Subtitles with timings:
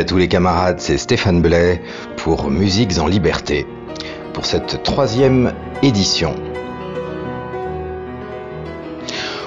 [0.00, 1.82] À tous les camarades, c'est Stéphane Blais
[2.16, 3.66] pour Musiques en Liberté,
[4.32, 6.34] pour cette troisième édition.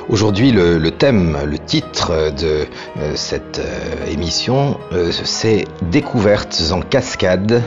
[0.09, 2.67] Aujourd'hui, le, thème, le titre de
[2.98, 7.63] euh, cette euh, émission, euh, c'est Découvertes en cascade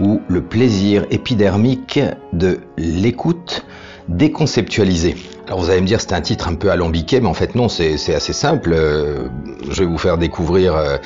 [0.00, 2.00] ou le plaisir épidermique
[2.32, 3.66] de l'écoute
[4.08, 5.16] déconceptualisée.
[5.46, 7.68] Alors vous allez me dire c'est un titre un peu alambiqué, mais en fait non,
[7.68, 8.72] c'est assez simple.
[8.72, 9.28] Euh,
[9.70, 10.96] je vais vous faire découvrir euh,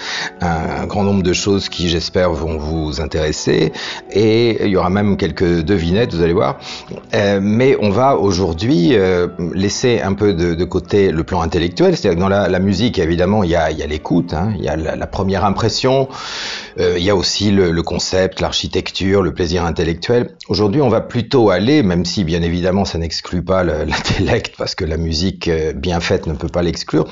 [0.41, 3.73] un, grand nombre de choses qui j'espère vont vous intéresser,
[4.13, 6.59] et il y aura même quelques devinettes, vous allez voir.
[7.15, 8.97] Euh, mais on va aujourd'hui
[9.55, 13.51] laisser un peu de, côté le plan intellectuel, c'est-à-dire que dans la, musique évidemment il
[13.51, 16.09] y a, l'écoute, hein, il y a la, première impression,
[16.79, 20.37] il y a aussi le, le concept, l'architecture, le plaisir intellectuel.
[20.49, 24.85] Aujourd'hui on va plutôt aller, même si bien évidemment ça n'exclut pas l'intellect parce que
[24.85, 27.07] la musique euh, bien faite ne peut pas l'exclure,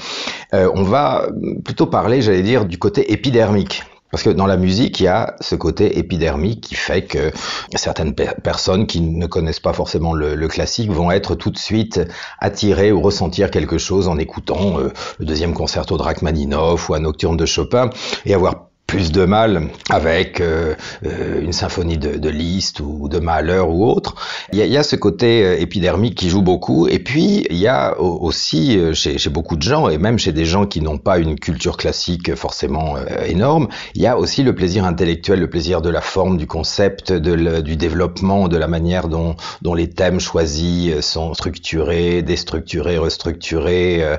[0.54, 1.28] euh, on va
[1.64, 3.84] plutôt parler, j'allais dire, du côté épidermique.
[4.12, 7.32] Parce que dans la musique, il y a ce côté épidermique qui fait que
[7.74, 12.00] certaines personnes qui ne connaissent pas forcément le, classique vont être tout de suite
[12.38, 17.00] attirées ou ressentir quelque chose en écoutant euh, le deuxième concerto de Rachmaninoff ou un
[17.00, 17.90] nocturne de Chopin
[18.24, 23.18] et avoir plus de mal avec euh, euh, une symphonie de, de, Liszt ou de
[23.18, 24.14] Mahler ou autre.
[24.52, 26.86] Il y a, il y a ce côté euh, épidermique qui joue beaucoup.
[26.86, 30.44] Et puis, il y a aussi chez, chez beaucoup de gens, et même chez des
[30.44, 34.84] gens qui n'ont pas une culture classique forcément énorme, il y a aussi le plaisir
[34.84, 39.36] intellectuel, le plaisir de la forme, du concept, de du développement, de la manière dont,
[39.62, 44.16] dont les thèmes choisis sont structurés, déstructurés, restructurés,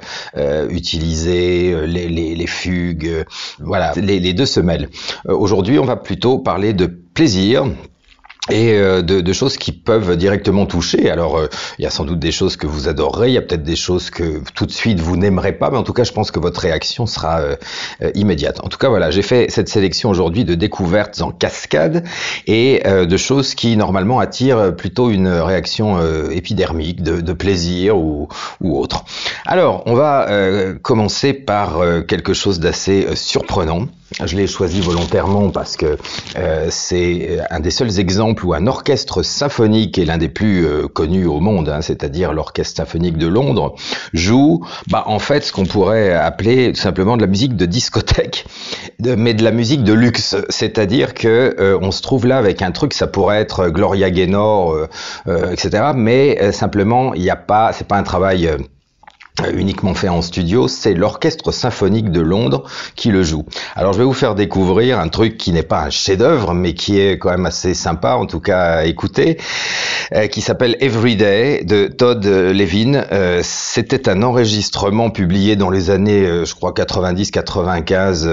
[0.70, 3.26] utilisés, les, les, les fugues.
[3.60, 4.86] Voilà, les, les deux euh,
[5.28, 7.66] aujourd'hui, on va plutôt parler de plaisir
[8.50, 11.10] et euh, de, choses qui peuvent directement toucher.
[11.10, 11.48] Alors, euh,
[11.80, 13.76] il y a sans doute des choses que vous adorerez, il y a peut-être des
[13.76, 16.40] choses que tout de suite vous n'aimerez pas, mais en tout cas, je pense que
[16.40, 17.42] votre réaction sera
[18.16, 18.64] immédiate.
[18.64, 22.06] En tout cas, voilà, j'ai fait cette sélection aujourd'hui de découvertes en cascade
[22.46, 28.30] et de choses qui normalement attirent plutôt une réaction épidermique, de, plaisir ou,
[28.62, 29.04] ou, autre.
[29.46, 30.28] Alors, on va
[30.82, 33.88] commencer par quelque chose d'assez surprenant.
[34.24, 35.98] Je l'ai choisi volontairement parce que
[36.38, 40.88] euh, c'est un des seuls exemples où un orchestre symphonique, et l'un des plus euh,
[40.88, 43.76] connus au monde, hein, c'est-à-dire l'Orchestre symphonique de Londres,
[44.14, 48.46] joue bah, en fait ce qu'on pourrait appeler tout simplement de la musique de discothèque,
[49.04, 50.38] mais de la musique de luxe.
[50.50, 54.88] C'est-à-dire que euh, on se trouve là avec un truc, ça pourrait être Gloria Gaynor,
[55.28, 55.92] etc.
[55.96, 58.58] Mais simplement, il n'y a pas, c'est pas un travail euh,
[59.56, 62.64] uniquement fait en studio, c'est l'Orchestre symphonique de Londres
[62.96, 63.46] qui le joue.
[63.76, 67.00] Alors je vais vous faire découvrir un truc qui n'est pas un chef-d'œuvre, mais qui
[67.00, 69.38] est quand même assez sympa, en tout cas à écouter,
[70.14, 73.06] euh, qui s'appelle Everyday de Todd Levin.
[73.12, 78.30] Euh, c'était un enregistrement publié dans les années, je crois 90, 95,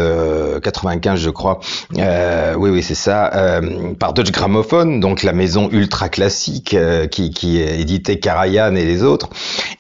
[0.63, 1.61] 95 je crois.
[1.93, 3.61] oui oui c'est ça,
[3.99, 6.77] par Dutch Gramophone, donc la maison ultra classique
[7.11, 9.29] qui, qui éditait Karajan et les autres.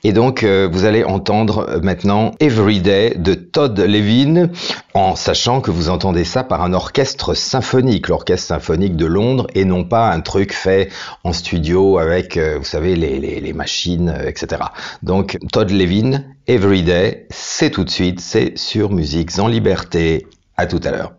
[0.02, 4.50] Et donc vous allez en entendre euh, maintenant Everyday de Todd Levin,
[4.92, 9.64] en sachant que vous entendez ça par un orchestre symphonique, l'orchestre symphonique de Londres, et
[9.64, 10.90] non pas un truc fait
[11.22, 14.62] en studio avec, euh, vous savez, les, les machines, euh, etc.
[15.02, 20.26] Donc Todd Levin, Everyday, c'est tout de suite, c'est sur Musiques en Liberté.
[20.56, 21.14] À tout à l'heure.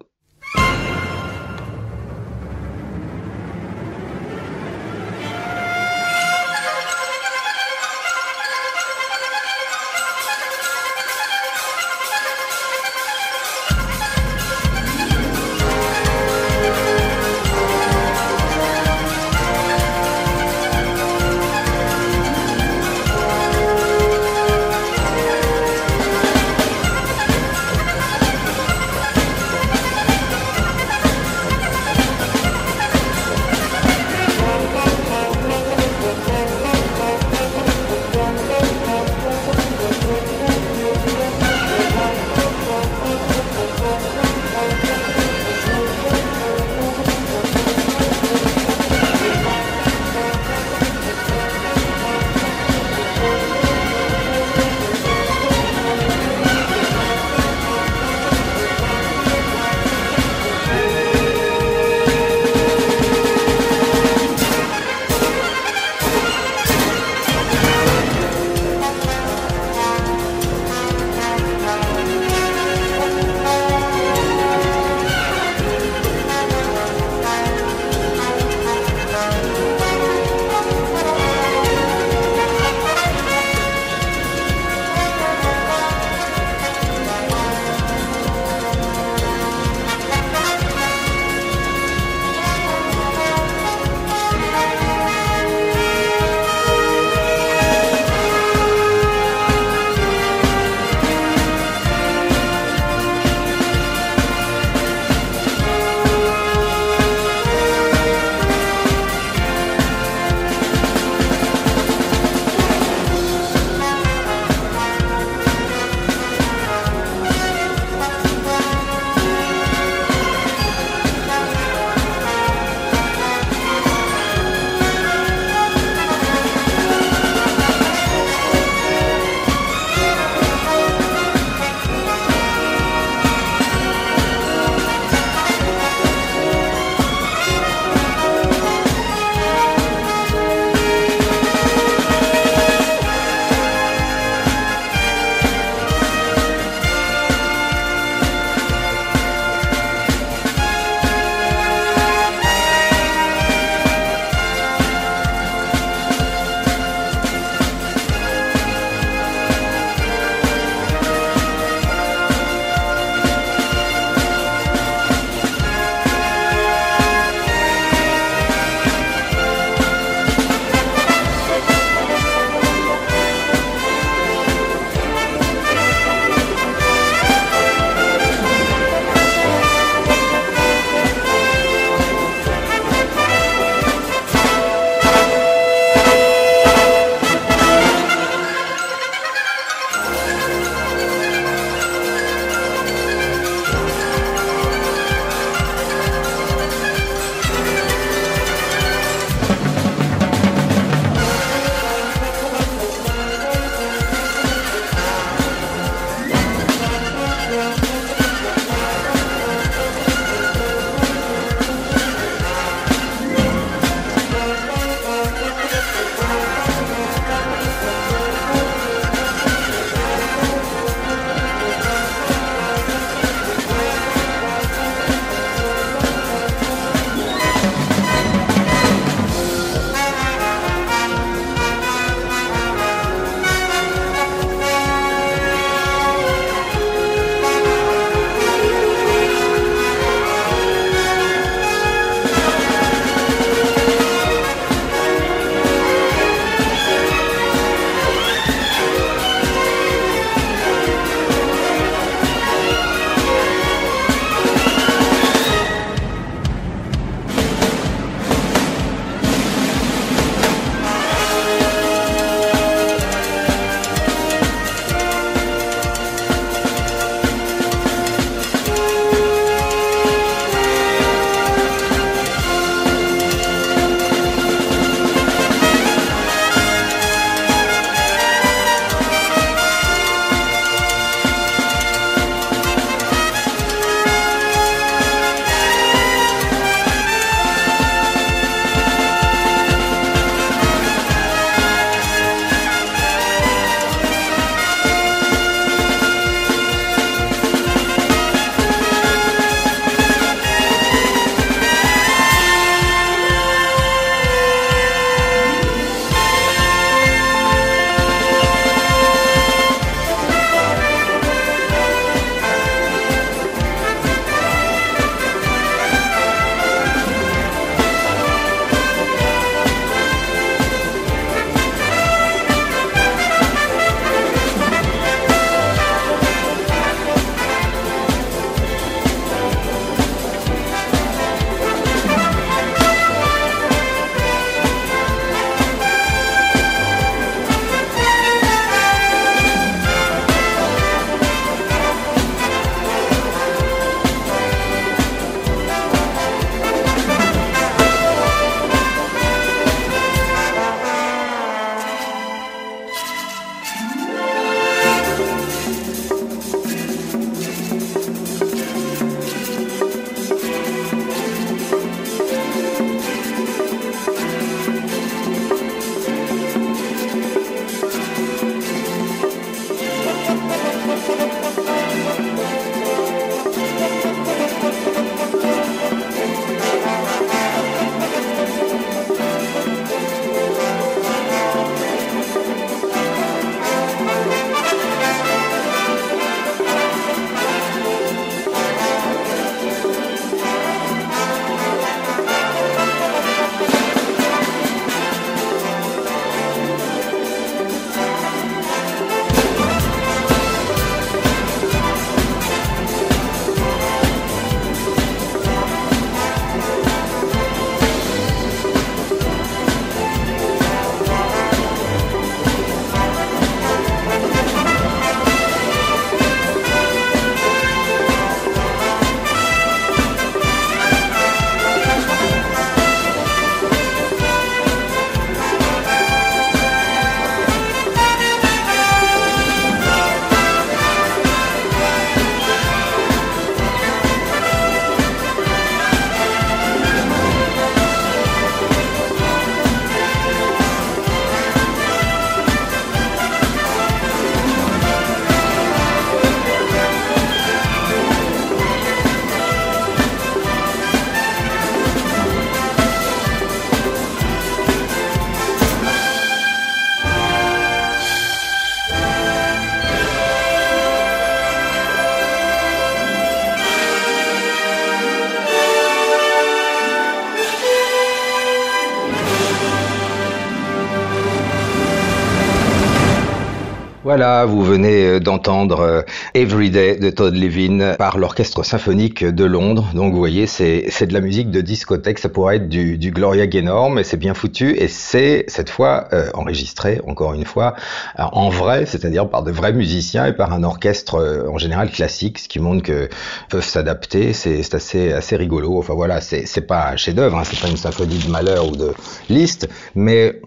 [474.46, 476.02] Vous venez euh, d'entendre euh,
[476.36, 479.90] Everyday de Todd Levin par l'Orchestre Symphonique de Londres.
[479.94, 483.48] Donc vous voyez, c'est de la musique de discothèque, ça pourrait être du, du Gloria
[483.48, 487.76] Gaynor, mais c'est bien foutu et c'est cette fois euh, enregistré, encore une fois,
[488.18, 492.48] en vrai, c'est-à-dire par de vrais musiciens et par un orchestre en général classique, ce
[492.48, 493.10] qui montre que
[493.50, 494.34] peuvent s'adapter.
[494.34, 495.78] C'est assez assez rigolo.
[495.78, 498.94] Enfin voilà, c'est pas un chef-d'œuvre, hein, c'est pas une symphonie de malheur ou de
[499.30, 500.40] Liszt, mais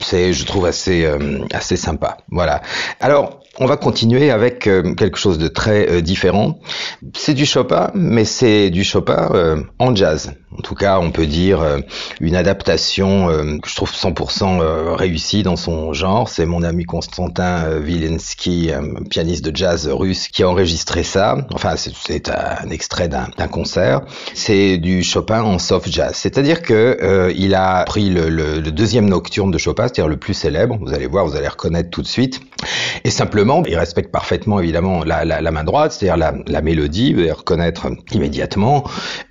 [0.00, 1.08] c'est, je trouve, assez
[1.52, 2.18] assez sympa.
[2.30, 2.62] Voilà.
[3.00, 6.58] Alors, on va continuer avec euh, quelque chose de très euh, différent.
[7.14, 10.32] C'est du Chopin, mais c'est du Chopin euh, en jazz.
[10.56, 11.64] En tout cas, on peut dire
[12.20, 13.28] une adaptation
[13.62, 16.28] que je trouve 100% réussie dans son genre.
[16.28, 21.36] C'est mon ami Konstantin Vilensky, un pianiste de jazz russe, qui a enregistré ça.
[21.54, 24.02] Enfin, c'est un extrait d'un concert.
[24.34, 26.14] C'est du Chopin en soft jazz.
[26.14, 30.76] C'est-à-dire que il a pris le, le, deuxième nocturne de Chopin, c'est-à-dire le plus célèbre.
[30.80, 32.40] Vous allez voir, vous allez reconnaître tout de suite.
[33.04, 38.84] Et simplement, il respecte parfaitement évidemment la, main droite, c'est-à-dire la, la, mélodie, reconnaître immédiatement,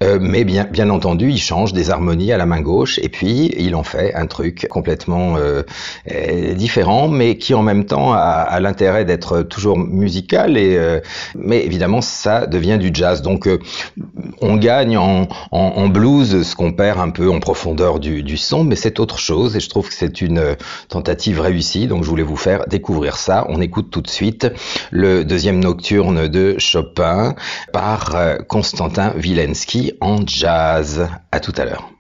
[0.04, 3.76] euh, mais bien, entendu, il change des harmonies à la main gauche, et puis il
[3.76, 5.64] en fait un truc complètement euh,
[6.12, 11.00] euh différent, mais qui en même temps a, l'intérêt d'être toujours musical, et,
[11.36, 13.22] mais évidemment ça devient du jazz.
[13.22, 13.48] Donc
[14.42, 18.76] on gagne en blues ce qu'on perd un peu en profondeur du, du son, mais
[18.76, 20.56] c'est autre chose, et je trouve que c'est une
[20.90, 23.46] tentative réussie, donc je voulais vous faire découvrir ça.
[23.50, 24.48] On écoute tout de suite
[24.92, 27.36] le deuxième nocturne de Chopin
[27.74, 31.08] par euh, Konstantin Vilensky en jazz.
[31.32, 31.99] À tout à l'heure.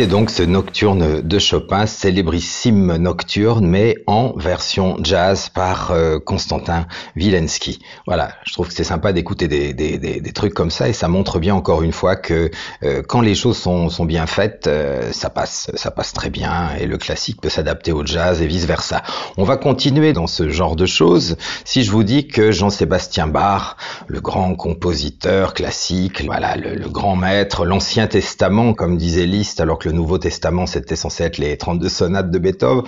[0.00, 6.86] C'était donc ce nocturne de Chopin, célébrissime nocturne, mais en version jazz par euh, Constantin
[7.16, 7.80] Wilensky.
[8.06, 10.94] Voilà, je trouve que c'est sympa d'écouter des, des, des, des, trucs comme ça et
[10.94, 12.50] ça montre bien encore une fois que
[12.82, 16.70] euh, quand les choses sont, sont bien faites, euh, ça passe, ça passe très bien
[16.80, 19.02] et le classique peut s'adapter au jazz et vice versa.
[19.36, 21.36] On va continuer dans ce genre de choses
[21.66, 23.76] si je vous dis que Jean-Sébastien Bach,
[24.10, 29.78] le grand compositeur classique, voilà, le, le grand maître, l'Ancien Testament, comme disait Liszt, alors
[29.78, 32.82] que le Nouveau Testament c'était censé être les 32 sonates de Beethoven.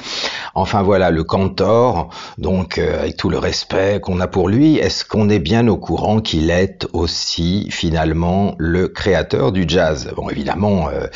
[0.55, 5.05] Enfin voilà, le cantor, donc euh, avec tout le respect qu'on a pour lui, est-ce
[5.05, 10.11] qu'on est bien au courant qu'il est aussi finalement le créateur du jazz?
[10.17, 11.07] Bon évidemment, euh,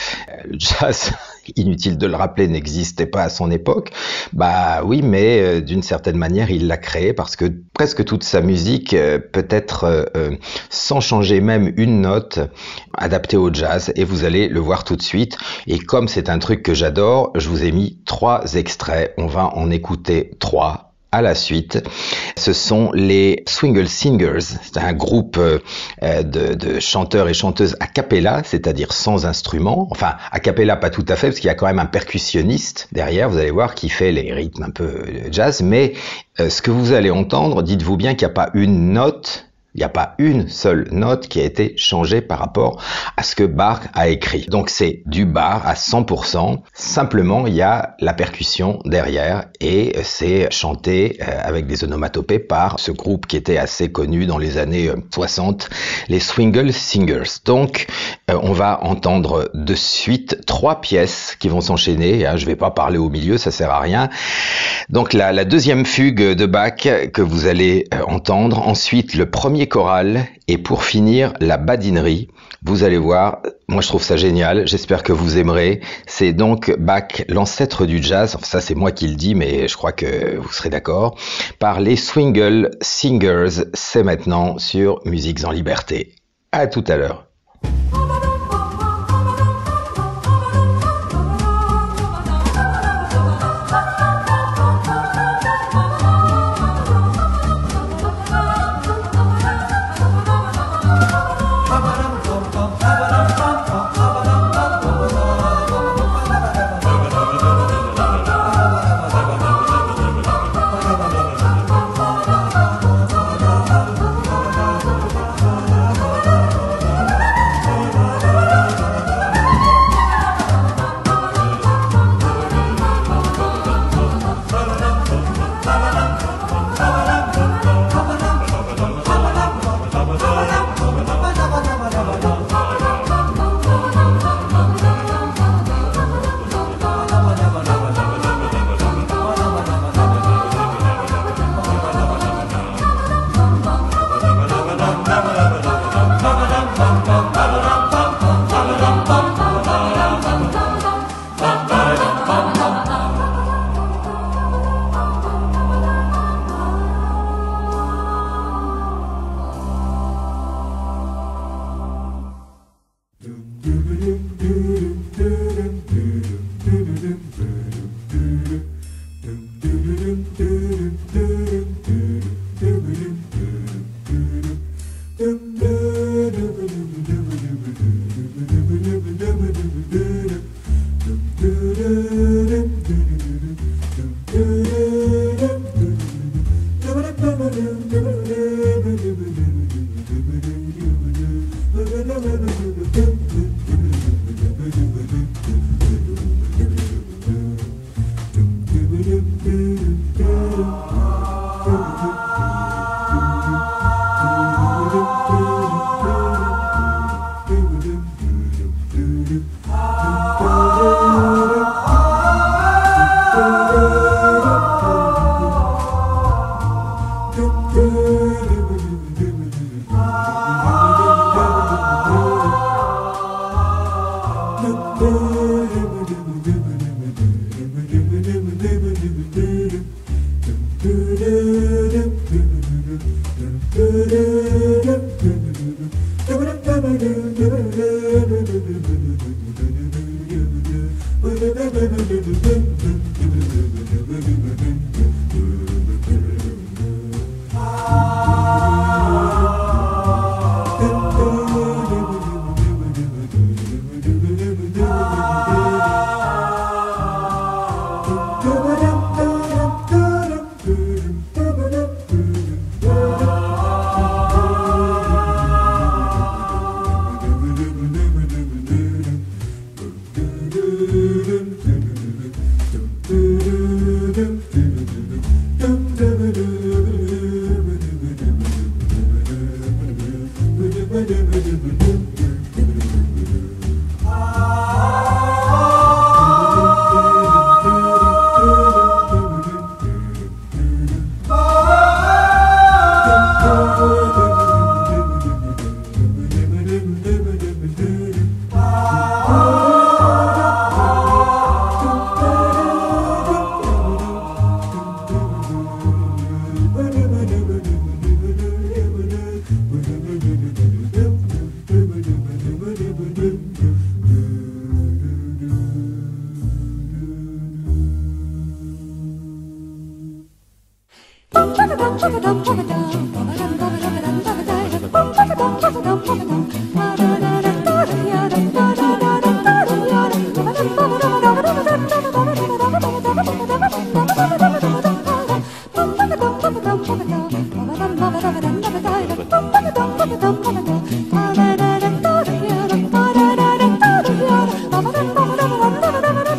[0.44, 1.12] le jazz
[1.56, 3.90] inutile de le rappeler, n'existait pas à son époque.
[4.32, 8.40] Bah oui, mais euh, d'une certaine manière, il l'a créé parce que presque toute sa
[8.40, 10.30] musique euh, peut être, euh,
[10.70, 12.40] sans changer même une note,
[12.94, 13.92] adaptée au jazz.
[13.96, 15.36] Et vous allez le voir tout de suite.
[15.66, 19.14] Et comme c'est un truc que j'adore, je vous ai mis trois extraits.
[19.18, 20.85] On va en écouter trois
[21.16, 21.82] à la suite.
[22.36, 24.40] Ce sont les Swingle Singers.
[24.40, 25.58] C'est un groupe euh,
[26.22, 29.88] de, chanteurs et chanteuses a cappella, c'est-à-dire sans instrument.
[29.90, 32.88] Enfin, a cappella pas tout à fait, parce qu'il y a quand même un percussionniste
[32.92, 35.62] derrière, vous allez voir, qui fait les rythmes un peu jazz.
[35.62, 35.94] Mais
[36.38, 39.45] euh, ce que vous allez entendre, dites-vous bien qu'il n'y a pas une note
[39.76, 42.82] il n'y a pas une seule note qui a été changée par rapport
[43.18, 44.46] à ce que Bach a écrit.
[44.48, 46.60] Donc c'est du Bach à 100%.
[46.72, 52.80] Simplement, il y a la percussion derrière et c'est chanté euh, avec des onomatopées par
[52.80, 55.74] ce groupe qui était assez connu dans les années 60, euh,
[56.08, 57.40] les Swingle Singers.
[57.44, 57.86] Donc
[58.30, 62.26] euh, on va entendre de suite trois pièces qui vont s'enchaîner.
[62.26, 62.36] Hein.
[62.36, 64.08] Je ne vais pas parler au milieu, ça sert à rien.
[64.88, 68.66] Donc la, la deuxième fugue de Bach que vous allez entendre.
[68.66, 72.28] Ensuite le premier chorale et pour finir la badinerie.
[72.64, 75.80] Vous allez voir, moi je trouve ça génial, j'espère que vous aimerez.
[76.06, 79.76] C'est donc Bach, l'ancêtre du jazz, enfin, ça c'est moi qui le dis mais je
[79.76, 81.16] crois que vous serez d'accord,
[81.60, 86.14] par les Swingle Singers, c'est maintenant sur Musiques en Liberté.
[86.50, 87.25] À tout à l'heure.
[87.92, 88.25] 啊拜拜。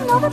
[0.07, 0.29] Voilà,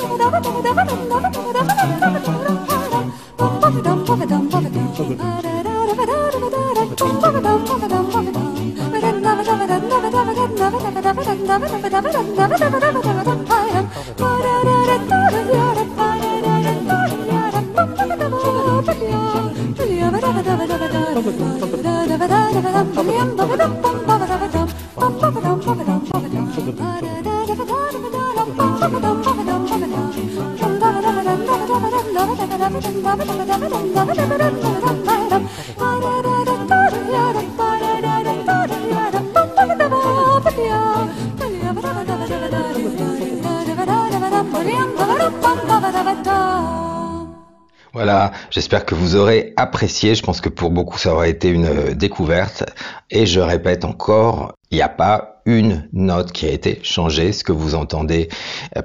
[48.55, 50.15] j'espère que vous aurez apprécié.
[50.15, 52.65] Je pense que pour beaucoup, ça aurait été une découverte.
[53.11, 57.33] Et je répète encore, il n'y a pas une note qui a été changée.
[57.33, 58.29] Ce que vous entendez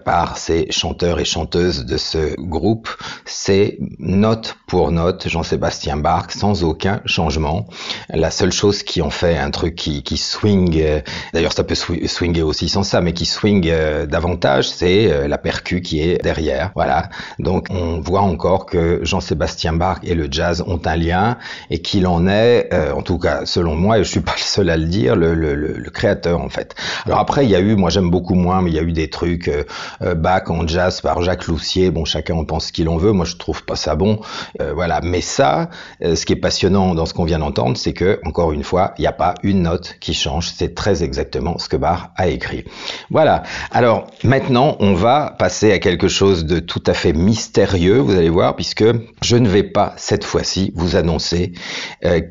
[0.06, 2.90] par ces chanteurs et chanteuses de ce groupe,
[3.26, 7.68] c'est note pour note Jean-Sébastien Bach sans aucun changement.
[8.10, 11.02] La seule chose qui en fait un truc qui, qui swing, euh,
[11.34, 15.38] d'ailleurs ça peut swinger aussi sans ça, mais qui swing euh, davantage, c'est euh, la
[15.38, 16.72] percu qui est derrière.
[16.76, 17.10] Voilà.
[17.40, 21.38] Donc on voit encore que Jean-Sébastien Bach et le jazz ont un lien
[21.70, 24.70] et qu'il en est, en tout cas selon moi, et je suis pas le seul
[24.70, 26.76] à le dire, le, le, le créateur en fait.
[27.06, 28.92] Alors après, il y a eu, moi j'aime beaucoup moins, mais il y a eu
[28.92, 29.64] des trucs euh,
[30.02, 31.92] euh Bach en jazz par Jacques Loussier.
[31.92, 33.12] Bon, chacun en pense ce qu'il en veut.
[33.12, 34.20] Moi, je trouve pas ça bon.
[34.62, 35.00] Euh, voilà.
[35.04, 35.70] Mais ça,
[36.04, 38.94] euh, ce qui est passionnant dans ce qu'on vient d'entendre, c'est que encore une fois,
[38.98, 40.50] il n'y a pas une note qui change.
[40.50, 42.66] C'est très exactement ce que Bach a écrit.
[43.12, 43.44] Voilà.
[43.70, 48.00] Alors maintenant, on va passer à quelque chose de tout à fait mystérieux.
[48.00, 48.86] Vous allez voir, puisque
[49.22, 51.54] je ne vais pas cette fois-ci vous annoncer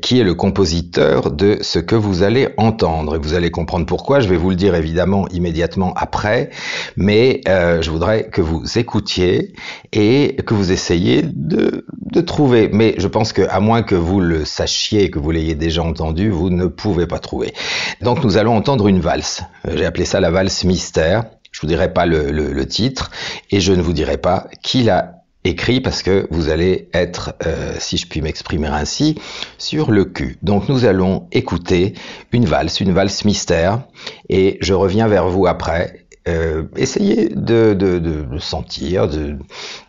[0.01, 3.15] qui est le compositeur de ce que vous allez entendre.
[3.15, 6.49] Et vous allez comprendre pourquoi je vais vous le dire évidemment immédiatement après,
[6.97, 9.53] mais euh, je voudrais que vous écoutiez
[9.93, 11.85] et que vous essayiez de,
[12.25, 12.69] trouver.
[12.73, 16.29] Mais je pense que à moins que vous le sachiez, que vous l'ayez déjà entendu,
[16.29, 17.53] vous ne pouvez pas trouver.
[18.01, 19.43] Donc nous allons entendre une valse.
[19.67, 21.25] Euh, j'ai appelé ça la valse mystère.
[21.51, 23.11] Je vous dirai pas le, le, le titre
[23.51, 27.73] et je ne vous dirai pas qui l'a écrit parce que vous allez être, euh,
[27.79, 29.15] si je puis m'exprimer ainsi,
[29.57, 30.37] sur le cul.
[30.43, 31.93] Donc nous allons écouter
[32.31, 33.83] une valse, une valse mystère,
[34.27, 36.05] et je reviens vers vous après.
[36.27, 39.37] Euh, essayez de, de, sentir, de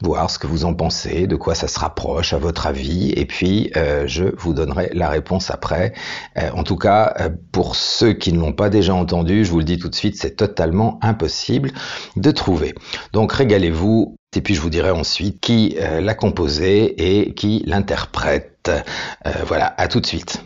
[0.01, 3.27] voir ce que vous en pensez, de quoi ça se rapproche à votre avis, et
[3.27, 5.93] puis euh, je vous donnerai la réponse après.
[6.55, 9.79] En tout cas, pour ceux qui ne l'ont pas déjà entendu, je vous le dis
[9.79, 11.73] tout de suite, c'est totalement impossible
[12.17, 12.75] de trouver.
[13.13, 18.71] Donc régalez-vous et puis je vous dirai ensuite qui euh, l'a composé et qui l'interprète.
[19.27, 20.43] Euh, voilà, à tout de suite.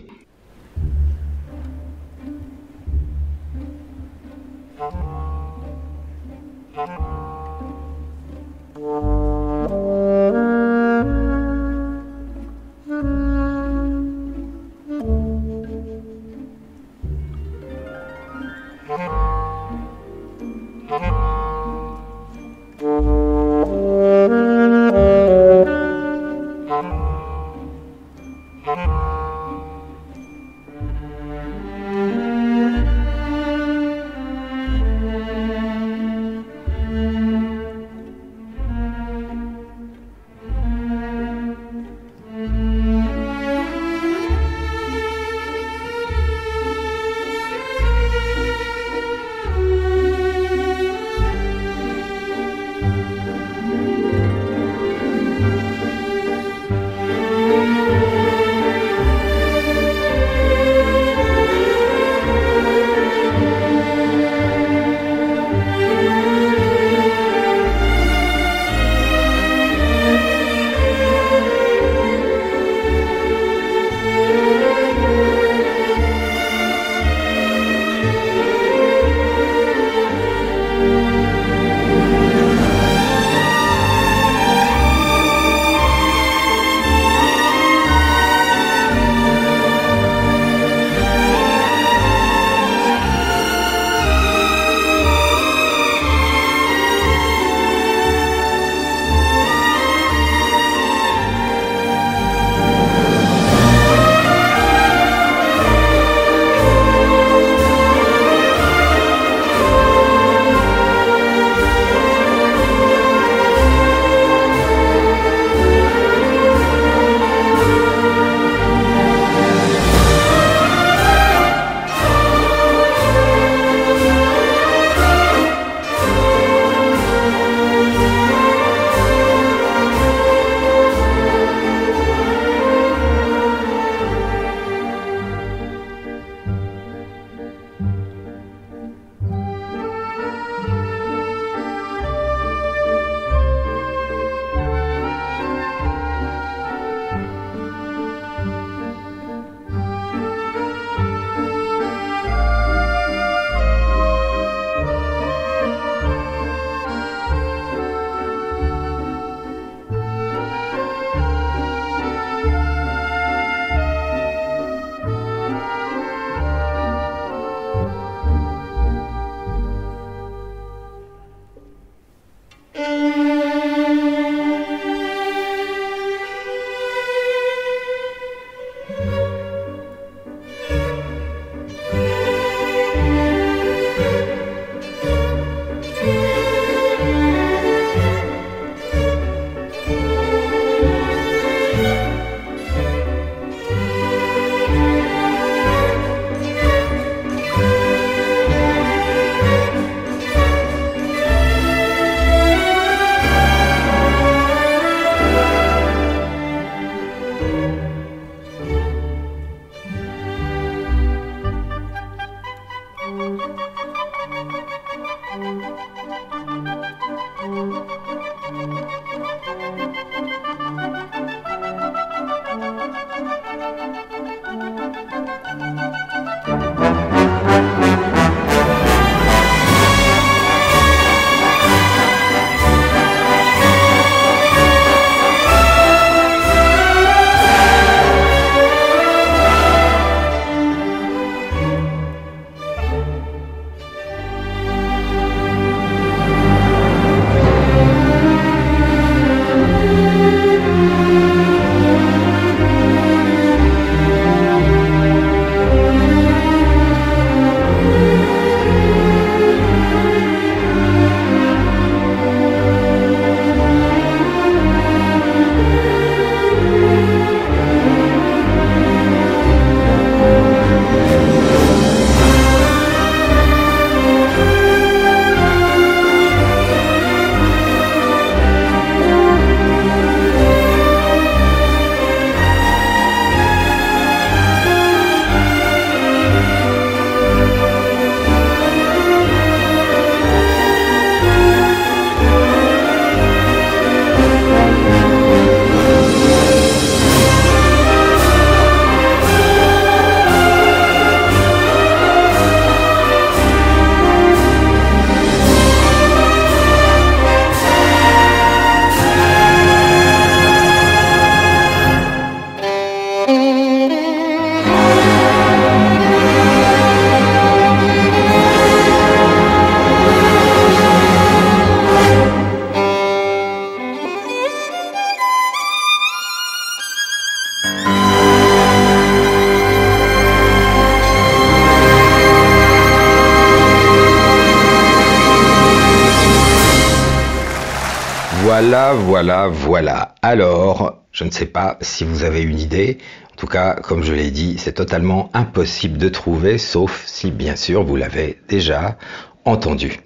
[338.96, 340.14] Voilà, voilà.
[340.22, 342.98] Alors, je ne sais pas si vous avez une idée.
[343.33, 347.57] En tout cas, comme je l'ai dit, c'est totalement impossible de trouver, sauf si bien
[347.57, 348.96] sûr vous l'avez déjà
[349.44, 350.00] entendu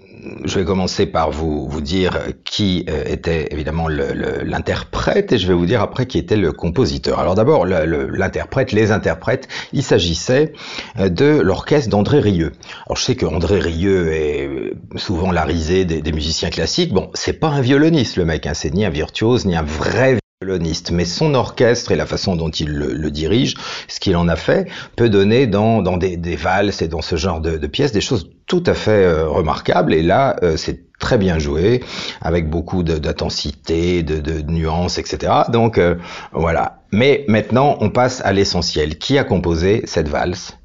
[0.45, 5.67] je vais commencer par vous, dire qui euh, était évidemment l'interprète et je vais vous
[5.67, 7.21] dire après qui était le compositeur.
[7.21, 10.53] Alors d'abord, l'interprète, les interprètes, il s'agissait
[10.99, 12.53] euh, de l'orchestre d'André Rieu.
[12.87, 16.93] Alors je sais que André Rieu est souvent la risée des, musiciens classiques.
[16.93, 20.19] Bon, c'est pas un violoniste le mec, hein, c'est ni un virtuose ni un vrai
[20.41, 23.55] violoniste, mais son orchestre et la façon dont il le, dirige,
[23.89, 27.67] ce qu'il en a fait, peut donner dans, des, valses et dans ce genre de,
[27.67, 29.93] pièces des choses tout à fait euh, remarquables.
[29.93, 31.83] Et là, euh, c'est très bien joué,
[32.21, 35.33] avec beaucoup d'intensité, de, de, nuances, etc.
[35.49, 35.97] Donc euh,
[36.33, 36.83] voilà.
[36.93, 38.97] Mais maintenant, on passe à l'essentiel.
[38.97, 40.57] Qui a composé cette valse?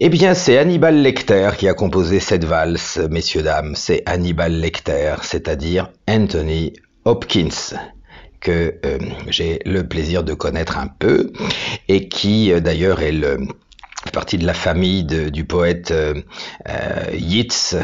[0.00, 3.74] Eh bien, c'est Hannibal Lecter qui a composé cette valse, messieurs, dames.
[3.76, 6.72] C'est Hannibal Lecter, c'est-à-dire Anthony
[7.04, 7.76] Hopkins
[8.46, 11.32] que euh, j'ai le plaisir de connaître un peu
[11.88, 13.38] et qui euh, d'ailleurs est le
[14.10, 16.14] partie de la famille du poète euh,
[16.68, 17.76] euh Yeats,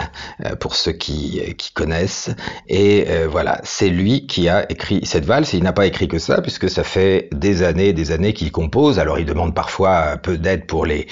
[0.44, 1.42] euh, pour ceux qui,
[1.74, 2.30] connaissent.
[2.68, 5.52] Et voilà, c'est lui qui a écrit cette valse.
[5.52, 8.98] Il n'a pas écrit que ça, puisque ça fait des années des années qu'il compose.
[8.98, 11.06] Alors il demande parfois peu d'aide pour les,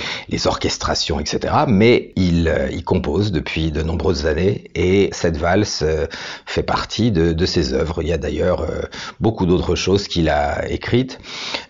[0.45, 1.55] orchestrations, etc.
[1.69, 4.71] Mais il, il compose depuis de nombreuses années.
[4.75, 5.85] Et cette valse
[6.47, 8.03] fait partie de, de ses œuvres.
[8.03, 8.67] Il y a d'ailleurs
[9.21, 11.19] beaucoup d'autres choses qu'il a écrites.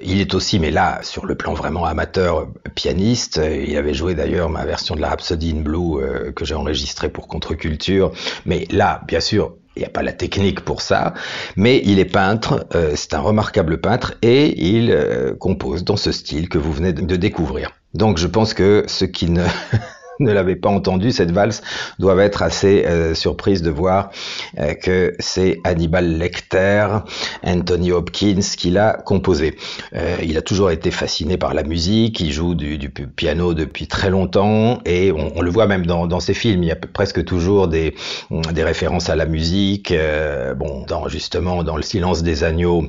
[0.00, 4.48] Il est aussi, mais là, sur le plan vraiment amateur, pianiste, il avait joué d'ailleurs
[4.48, 8.12] ma version de la Rhapsody in Blue euh, que j'ai enregistrée pour Contre-Culture.
[8.46, 11.14] Mais là, bien sûr, il n'y a pas la technique pour ça,
[11.56, 16.12] mais il est peintre, euh, c'est un remarquable peintre et il euh, compose dans ce
[16.12, 17.70] style que vous venez de découvrir.
[17.94, 19.44] Donc je pense que ce qui ne
[20.24, 21.62] ne l'avait pas entendu, cette valse,
[21.98, 24.10] doivent être assez euh, surprises de voir
[24.58, 26.86] euh, que c'est Hannibal Lecter,
[27.42, 29.56] Anthony Hopkins qui l'a composé.
[29.94, 33.86] Euh, il a toujours été fasciné par la musique, il joue du, du piano depuis
[33.86, 36.76] très longtemps et on, on le voit même dans, dans, ses films, il y a
[36.76, 37.94] presque toujours des,
[38.30, 39.94] des références à la musique.
[40.56, 42.84] bon, dans, justement dans Le silence des agneaux,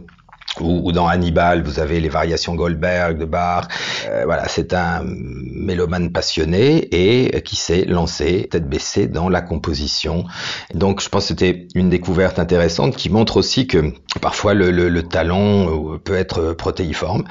[0.60, 3.68] ou, dans Hannibal, vous avez les variations Goldberg de Bach.
[4.08, 10.26] Euh, voilà, c'est un mélomane passionné et qui s'est lancé tête baissée dans la composition.
[10.74, 14.90] Donc, je pense que c'était une découverte intéressante qui montre aussi que parfois le, le,
[14.90, 17.24] le talent euh, peut être protéiforme.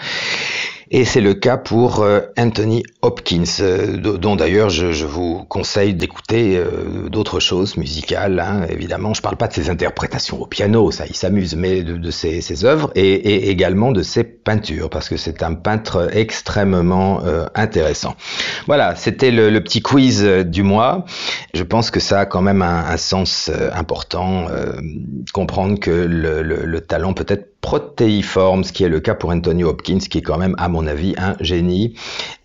[0.92, 6.56] Et c'est le cas pour euh, Anthony Hopkins, euh, dont d'ailleurs je, vous conseille d'écouter
[6.56, 8.40] euh, d'autres choses musicales.
[8.40, 12.10] Hein, évidemment, je parle pas de ses interprétations au piano, ça il s'amuse, mais de,
[12.10, 17.22] ses, ses, œuvres et, également de ses peintures, parce que c'est un peintre extrêmement
[17.54, 18.16] intéressant.
[18.66, 21.04] Voilà, c'était le, petit quiz du mois.
[21.54, 24.46] Je pense que ça a quand même un, sens important,
[25.32, 29.98] comprendre que le talent peut être protéiforme, ce qui est le cas pour Anthony Hopkins,
[29.98, 31.94] qui est quand même, à mon avis, un génie.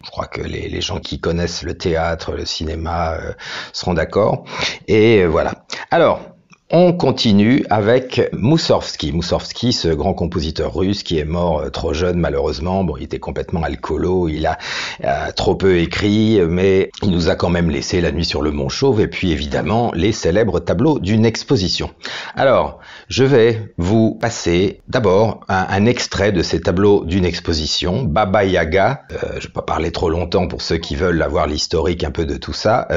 [0.03, 3.33] Je crois que les, gens qui connaissent le théâtre, le cinéma euh,
[3.73, 4.45] seront d'accord.
[4.87, 5.65] Et voilà.
[5.89, 6.34] Alors,
[6.71, 9.11] on continue avec Moussorgsky.
[9.11, 12.83] Moussorgsky, ce grand compositeur russe qui est mort euh, trop jeune malheureusement.
[12.83, 14.57] Bon, il était complètement alcoolo, il a
[15.03, 18.49] euh, trop peu écrit, mais il nous a quand même laissé La nuit sur le
[18.49, 21.91] Mont Chauve et puis évidemment les célèbres tableaux d'une exposition.
[22.35, 29.03] Alors, je vais vous passer d'abord un, extrait de ces tableaux d'une exposition, Baba Yaga.
[29.11, 32.09] Euh, je ne vais pas parler trop longtemps pour ceux qui veulent avoir l'historique un
[32.09, 32.87] peu de tout ça.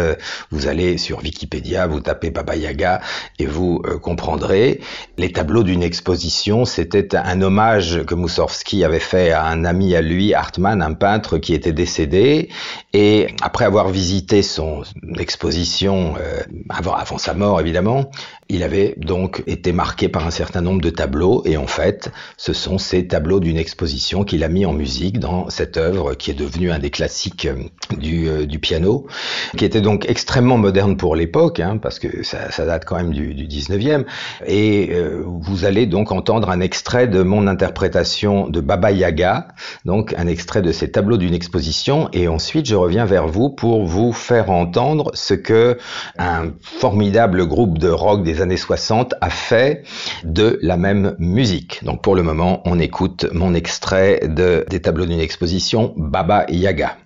[0.50, 3.00] Vous allez sur Wikipédia, vous tapez Baba Yaga
[3.38, 4.80] et vous vous euh, comprendrez,
[5.16, 10.00] les tableaux d'une exposition, c'était un hommage que Moussorgsky avait fait à un ami à
[10.00, 12.50] lui, Hartmann, un peintre qui était décédé.
[12.95, 14.82] Et après avoir visité son
[15.18, 18.11] exposition, euh, avant, sa mort évidemment,
[18.49, 22.55] il avait donc été marqué par un certain nombre de tableaux et en fait, ce
[22.55, 26.34] sont ces tableaux d'une exposition qu'il a mis en musique dans cette œuvre qui est
[26.34, 27.64] devenue un des classiques euh,
[27.99, 29.07] du, euh, du piano,
[29.59, 33.12] qui était donc extrêmement moderne pour l'époque, hein, parce que ça, ça, date quand même
[33.12, 34.07] du, du 19e.
[34.47, 39.49] Et euh, vous allez donc entendre un extrait de mon interprétation de Baba Yaga,
[39.84, 43.84] donc un extrait de ces tableaux d'une exposition, et ensuite je reviens vers vous pour
[43.84, 45.78] vous faire entendre ce que
[46.18, 49.82] un formidable groupe de rock des années 60 a fait
[50.24, 51.84] de la même musique.
[51.84, 56.96] Donc pour le moment, on écoute mon extrait de, des tableaux d'une exposition Baba Yaga.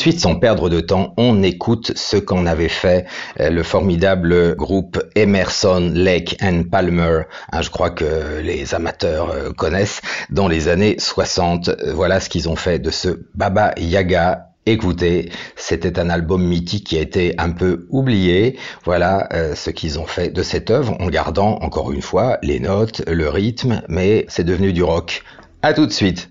[0.00, 3.06] Suite, sans perdre de temps, on écoute ce qu'en avait fait
[3.38, 7.22] euh, le formidable groupe Emerson, Lake and Palmer.
[7.52, 11.70] Hein, je crois que les amateurs euh, connaissent dans les années 60.
[11.94, 16.98] Voilà ce qu'ils ont fait de ce Baba Yaga Écoutez, c'était un album mythique qui
[16.98, 18.58] a été un peu oublié.
[18.84, 22.60] Voilà euh, ce qu'ils ont fait de cette œuvre en gardant encore une fois les
[22.60, 25.22] notes, le rythme, mais c'est devenu du rock.
[25.62, 26.30] À tout de suite.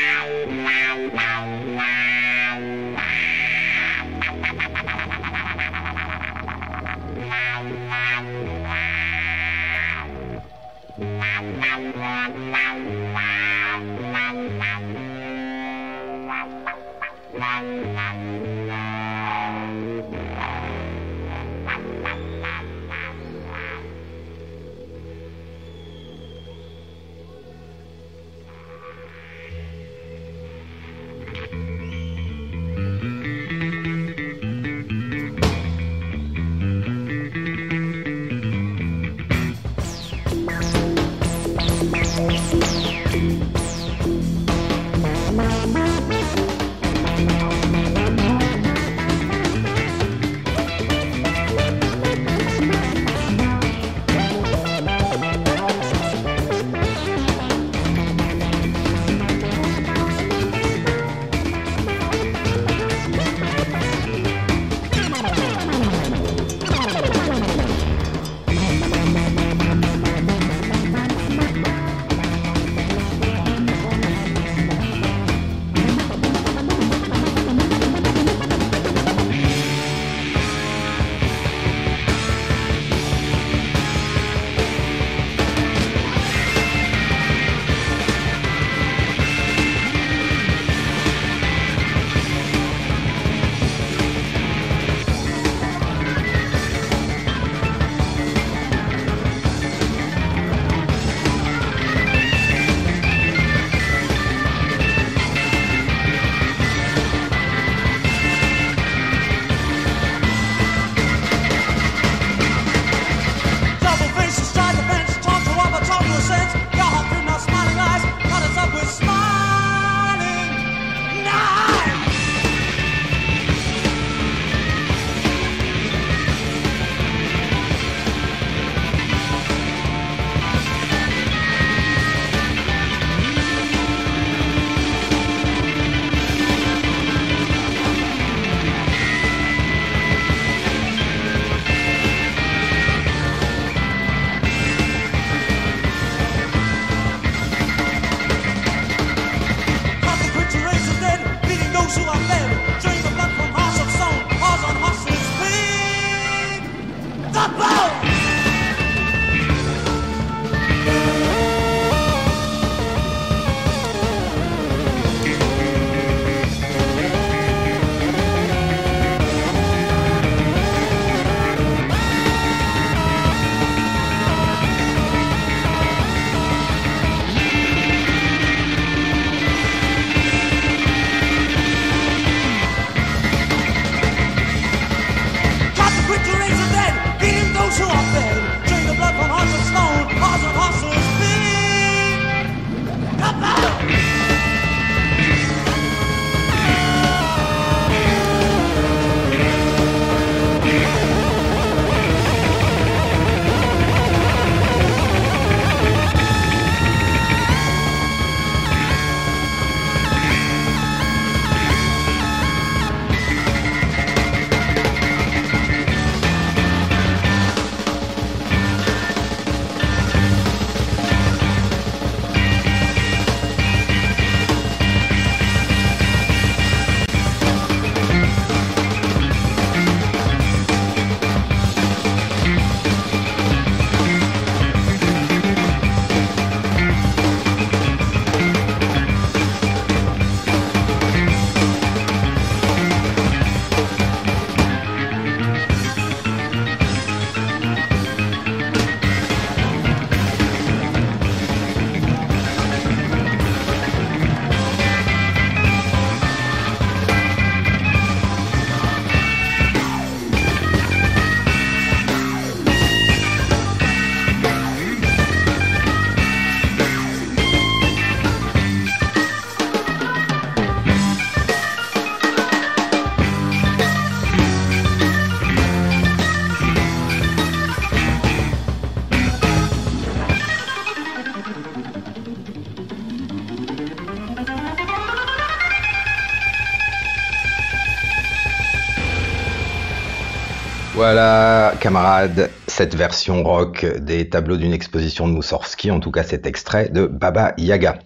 [291.81, 296.89] Camarades, cette version rock des tableaux d'une exposition de Moussorski, en tout cas cet extrait
[296.89, 297.97] de Baba Yaga.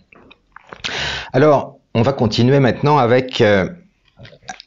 [1.34, 3.69] Alors, on va continuer maintenant avec euh,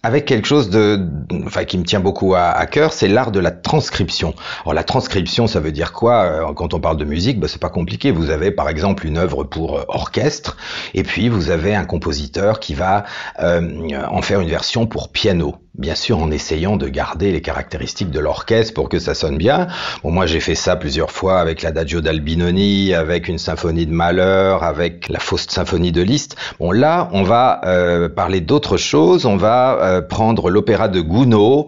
[0.03, 1.09] avec quelque chose de,
[1.47, 4.35] enfin, qui me tient beaucoup à, cœur, c'est l'art de la transcription.
[4.63, 6.23] Alors la transcription, ça veut dire quoi?
[6.25, 8.11] Euh, Quand on parle de musique, bah, c'est pas compliqué.
[8.11, 10.57] Vous avez par exemple une œuvre pour euh, orchestre,
[10.95, 13.05] et puis vous avez un compositeur qui va
[13.41, 18.11] euh, en faire une version pour piano bien sûr en essayant de garder les caractéristiques
[18.11, 19.69] de l'orchestre pour que ça sonne bien.
[20.03, 24.65] Bon, moi j'ai fait ça plusieurs fois avec l'Adagio d'Albinoni, avec une symphonie de Malheur,
[24.65, 26.37] avec la fausse symphonie de Liszt.
[26.59, 29.25] Bon là, on va euh, parler d'autre chose.
[29.25, 31.18] On va euh, prendre l'opéra de Gounod,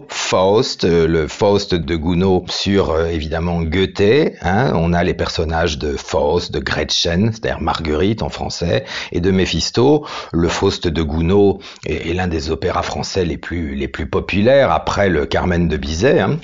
[0.07, 4.33] Faust, euh, le Faust de Gounod sur évidemment Goethe.
[4.41, 4.71] Hein.
[4.75, 10.05] On a les personnages de Faust, de Gretchen, c'est-à-dire Marguerite en français, et de Méphisto.
[10.31, 15.09] Le Faust de Gounod est, l'un des opéras français les plus les plus populaire après
[15.09, 16.21] le Carmen de Bizet.
[16.21, 16.39] Hein.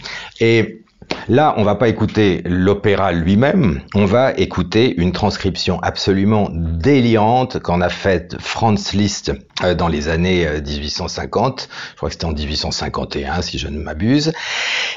[1.30, 7.82] Là, on va pas écouter l'opéra lui-même, on va écouter une transcription absolument déliante qu'en
[7.82, 9.34] a faite Franz Liszt
[9.64, 11.68] euh, dans les années 1850.
[11.70, 14.32] Euh, Je crois que c'était en 1851, si je ne m'abuse.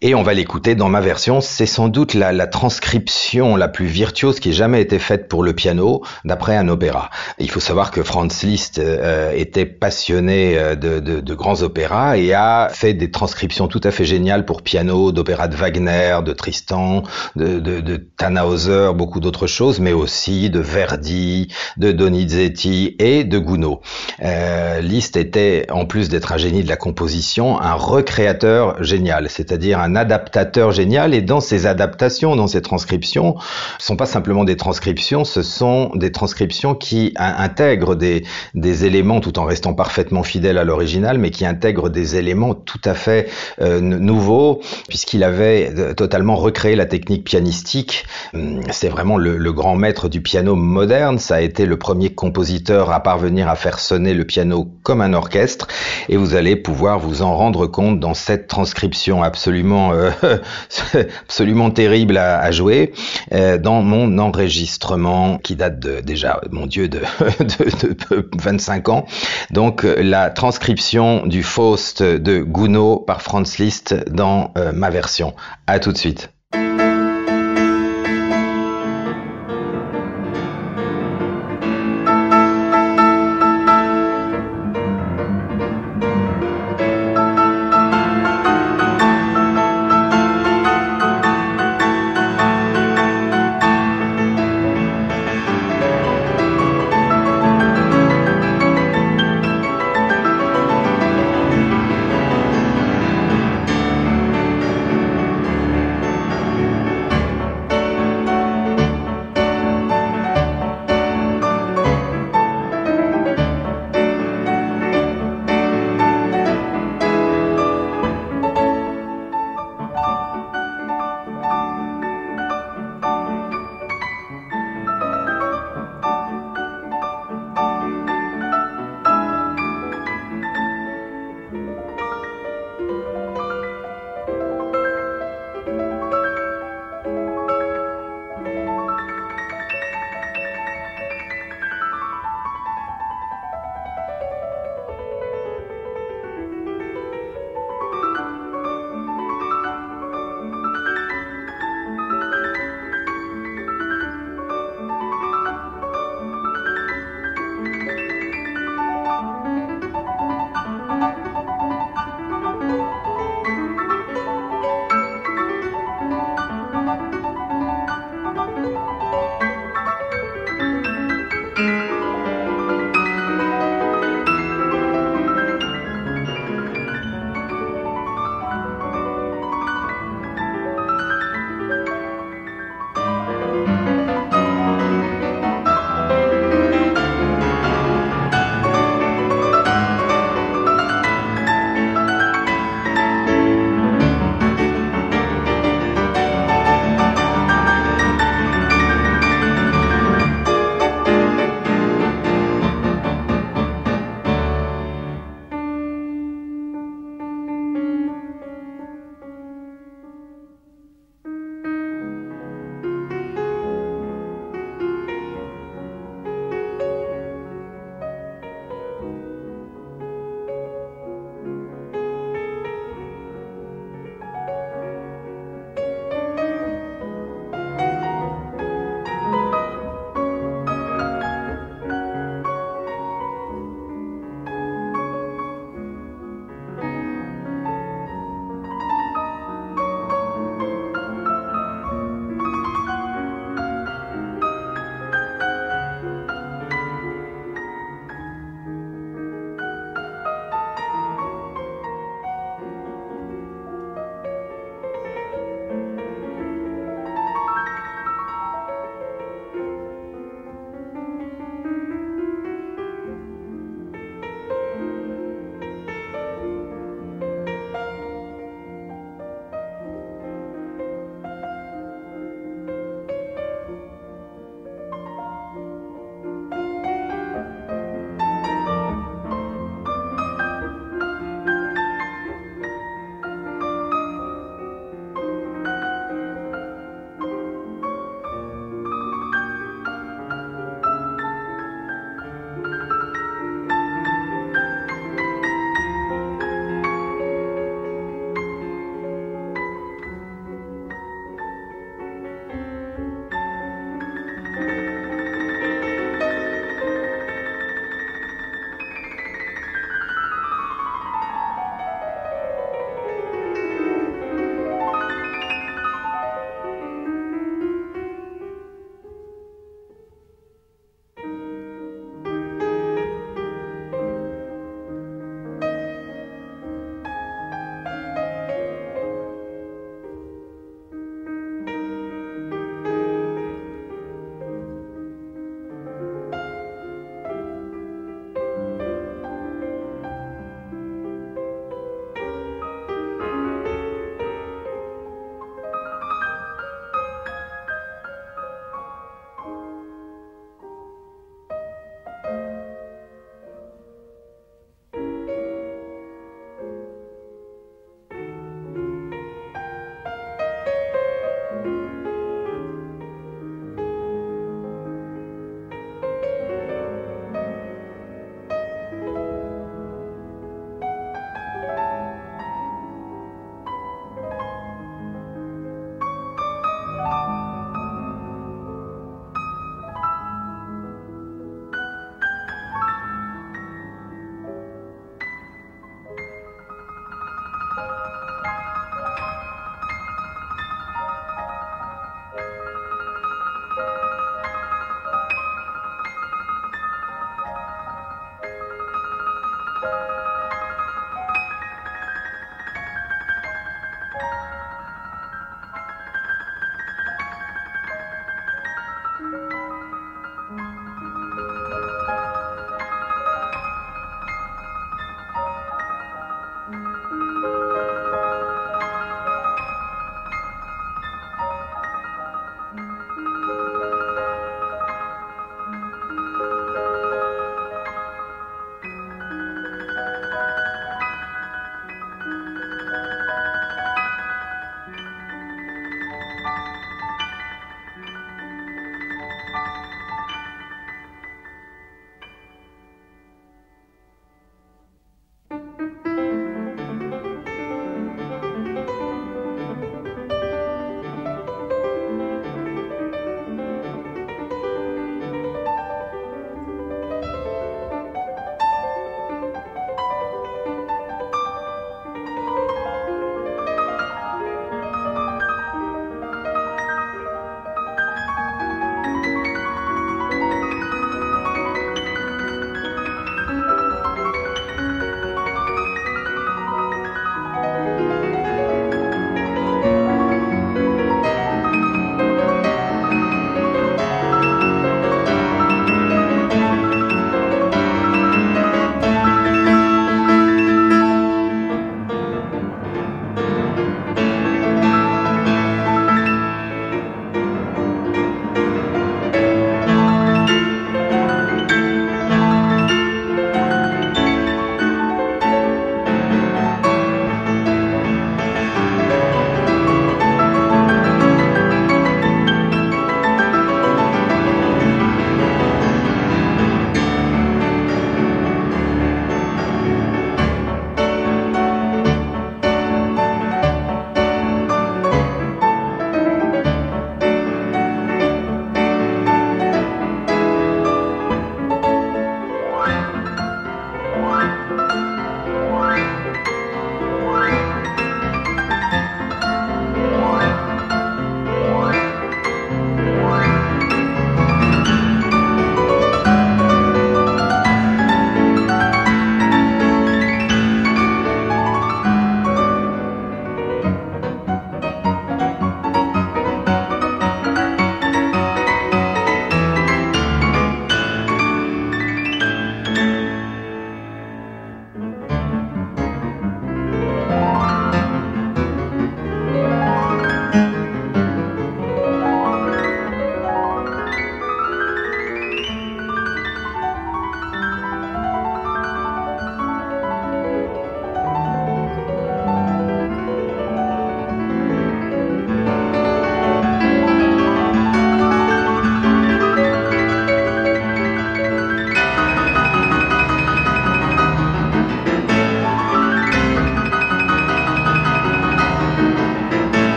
[0.00, 1.40] Et on va l'écouter dans ma version.
[1.40, 5.52] C'est sans doute la, transcription la plus virtuose qui ait jamais été faite pour le
[5.54, 7.10] piano d'après un opéra.
[7.38, 12.68] Il faut savoir que Franz Liszt euh, était passionné de, de, grands opéras et a
[12.72, 17.02] fait des transcriptions tout à fait géniales pour piano d'opéras de Wagner de Tristan,
[17.36, 23.78] de, de, Tannhauser, beaucoup d'autres choses, mais aussi de Verdi, de Donizetti et de Gounod.
[24.22, 29.80] Euh, Liszt était, en plus d'être un génie de la composition, un recréateur génial, c'est-à-dire
[29.80, 31.14] un adaptateur génial.
[31.14, 33.36] Et dans ces adaptations, dans ces transcriptions,
[33.78, 38.24] ce sont pas simplement des transcriptions, ce sont des transcriptions qui intègrent des,
[38.54, 42.80] des éléments tout en restant parfaitement fidèles à l'original, mais qui intègrent des éléments tout
[42.84, 43.28] à fait
[43.60, 48.06] euh, nouveaux, puisqu'il avait totalement recréer la technique pianistique.
[48.34, 51.18] Hum, c'est vraiment le, grand maître du piano moderne.
[51.18, 55.12] Ça a été le premier compositeur à parvenir à faire sonner le piano comme un
[55.12, 55.66] orchestre.
[56.08, 60.10] Et vous allez pouvoir vous en rendre compte dans cette transcription absolument, euh,
[61.22, 62.92] absolument terrible à, jouer,
[63.32, 67.00] euh, dans mon enregistrement qui date déjà, mon Dieu, de,
[67.40, 69.06] de, 25 ans.
[69.50, 75.34] Donc la transcription du Faust de Gounod par Franz Liszt dans euh, ma version.
[75.72, 76.30] À tout de suite.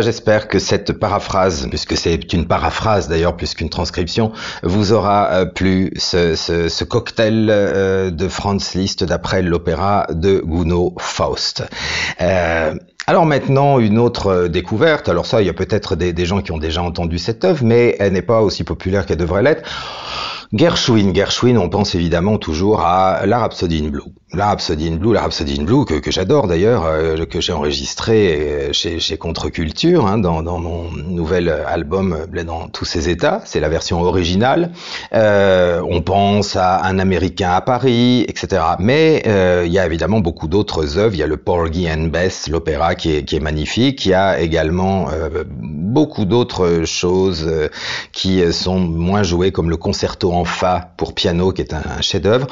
[0.00, 4.32] J'espère que cette paraphrase, puisque c'est une paraphrase d'ailleurs plus qu'une transcription,
[4.62, 11.64] vous aura euh, plu ce, cocktail euh, de Franz Liszt d'après l'opéra de Gounod Faust.
[12.20, 12.74] Euh,
[13.06, 15.08] alors maintenant, une autre découverte.
[15.08, 17.96] Alors ça, il y a peut-être des, gens qui ont déjà entendu cette œuvre, mais
[18.00, 19.62] elle n'est pas aussi populaire qu'elle devrait l'être.
[20.52, 24.02] Gershwin, Gershwin, on pense évidemment toujours à la Rhapsody in Blue.
[24.32, 28.72] La Rhapsody in Blue, la Rhapsody Blue que, j'adore d'ailleurs, euh, que j'ai enregistré euh,
[28.72, 33.40] chez, chez Contre-Culture, hein, dans, mon nouvel album euh, dans tous ses états.
[33.44, 34.72] C'est la version originale.
[35.12, 38.62] On pense à Un Américain à Paris, etc.
[38.80, 39.22] Mais
[39.64, 41.14] il y a évidemment beaucoup d'autres œuvres.
[41.14, 44.06] Il y a le Porgy and Bess, l'opéra qui est magnifique.
[44.06, 45.08] Il y a également
[45.60, 47.48] beaucoup d'autres choses
[48.12, 52.46] qui sont moins jouées, comme le concerto en fa pour piano, qui est un, chef-d'œuvre.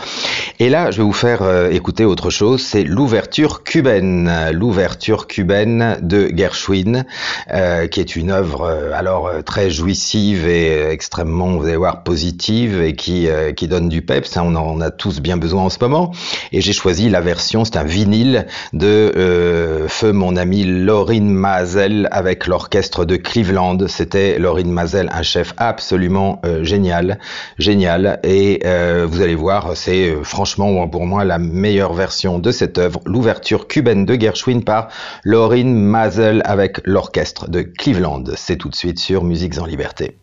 [0.61, 2.63] Et là, je vais vous faire euh, écouter autre chose.
[2.63, 7.05] C'est l'ouverture cubaine, l'ouverture cubaine de Gershwin,
[7.53, 12.83] euh, qui est une œuvre euh, alors très jouissive et extrêmement, vous allez voir, positive
[12.83, 14.37] et qui qui donne du peps.
[14.37, 16.13] Hein, on en a tous bien besoin en ce moment.
[16.53, 22.47] Et j'ai choisi la version, c'est un vinyle de feu mon ami Laurine Mazel avec
[22.47, 23.79] l'orchestre de Cleveland.
[23.89, 27.19] C'était Laurine Mazel, un chef absolument génial,
[27.59, 32.51] génial et euh, vous allez voir, c'est euh, franchement pour moi la meilleure version de
[32.51, 34.89] cette œuvre, l'ouverture cubaine de Gershwin par
[35.25, 38.25] Laurine Mazel avec l'orchestre de Cleveland.
[38.37, 40.19] C'est tout de suite sur Musiques en Liberté.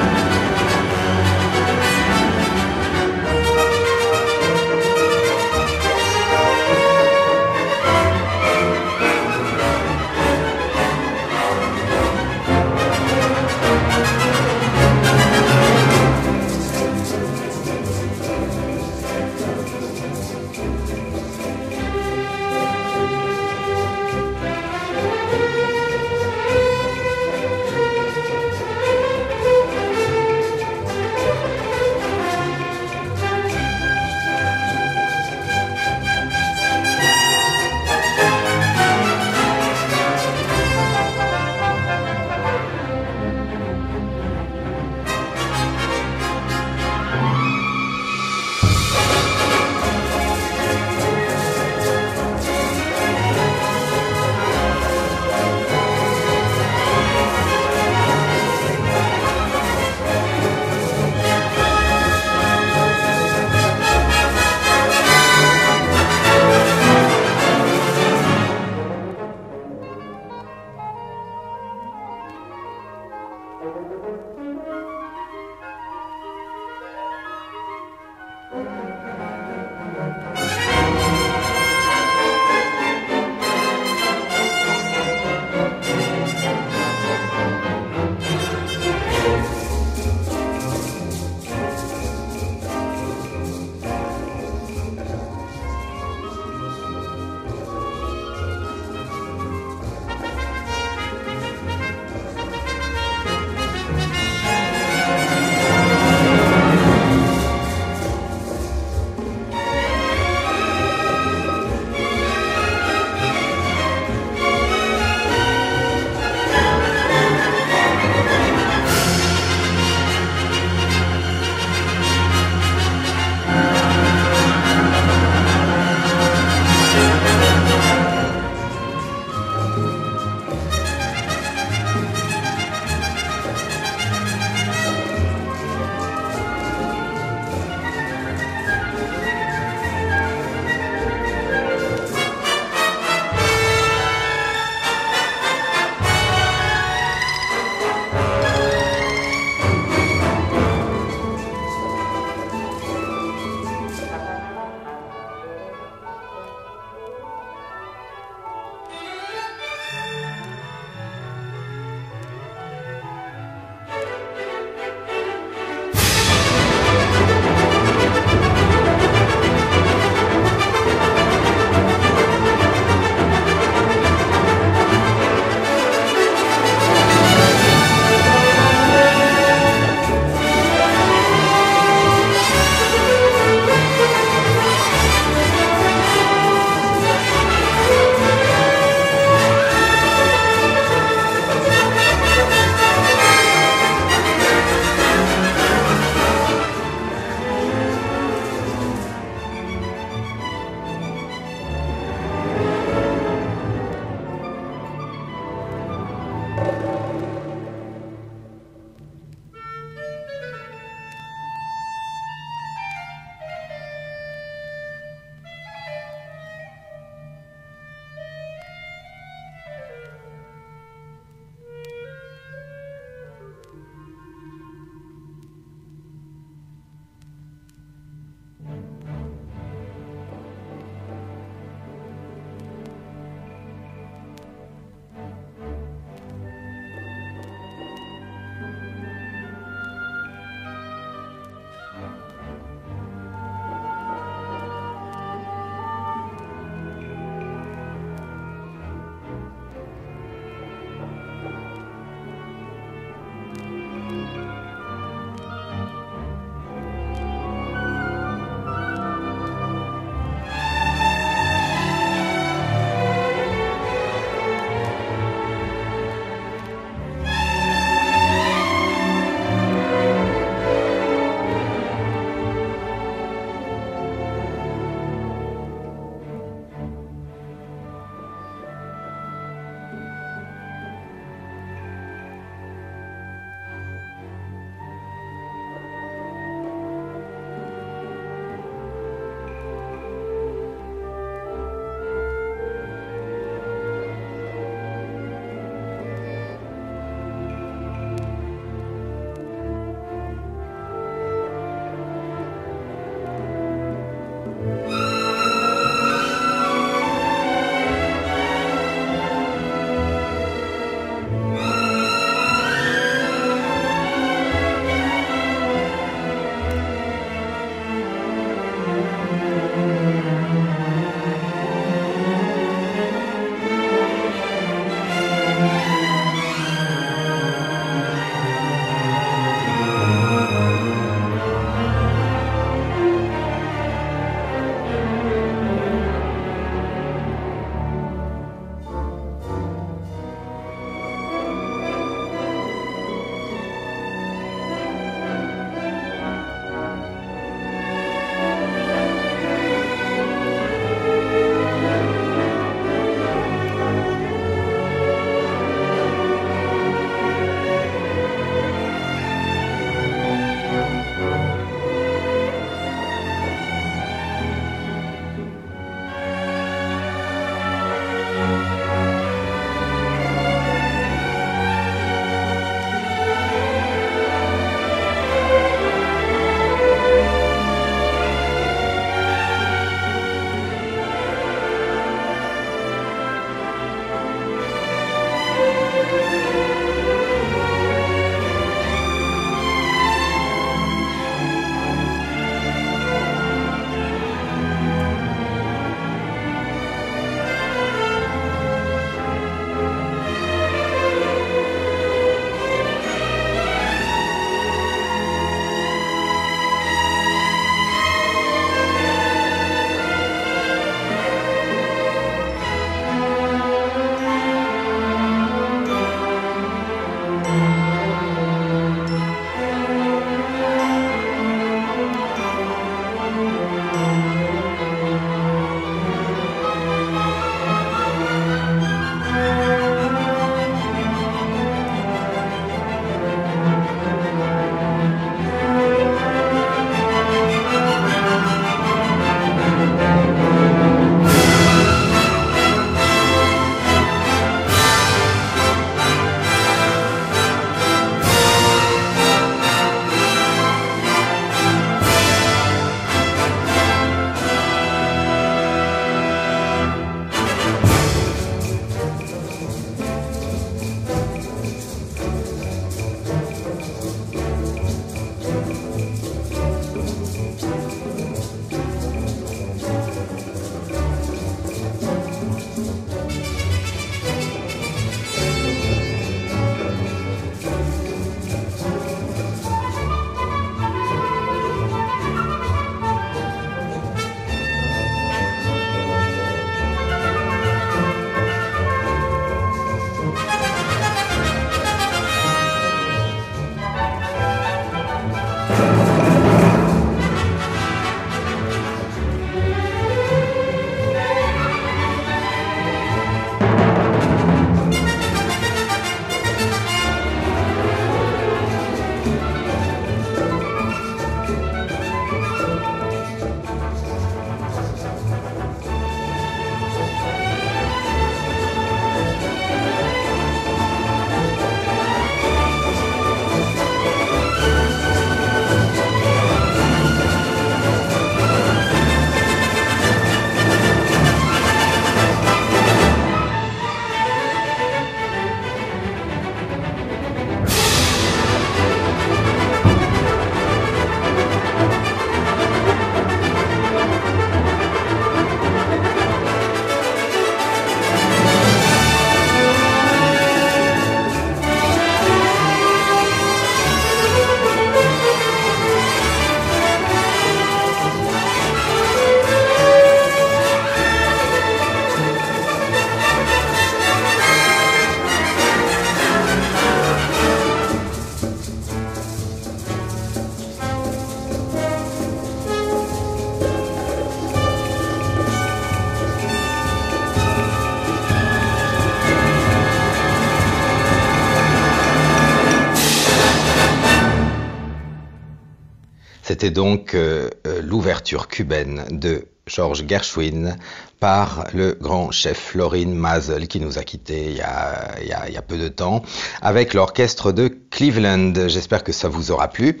[588.64, 590.76] De George Gershwin
[591.20, 595.88] par le grand chef Florin Mazel qui nous a quittés il y a peu de
[595.88, 596.22] temps
[596.62, 598.52] avec l'orchestre de Cleveland.
[598.68, 600.00] J'espère que ça vous aura plu.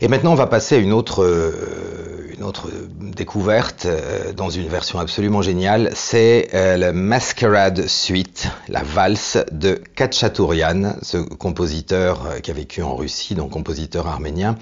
[0.00, 2.68] Et maintenant on va passer à une autre, euh, une autre
[3.00, 5.90] découverte euh, dans une version absolument géniale.
[5.94, 8.33] C'est euh, le Masquerade Suite,
[8.68, 14.56] la valse de Khatchatourian, ce compositeur euh, qui a vécu en Russie, donc compositeur arménien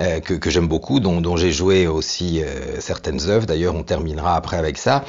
[0.00, 3.46] euh, que, j'aime beaucoup, dont, j'ai joué aussi euh, certaines œuvres.
[3.46, 5.04] D'ailleurs on terminera après avec ça.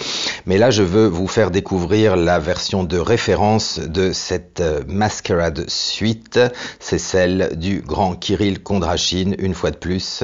[0.45, 6.39] Mais là, je veux vous faire découvrir la version de référence de cette Masquerade Suite.
[6.79, 10.23] C'est celle du grand Kirill Kondrachine, une fois de plus,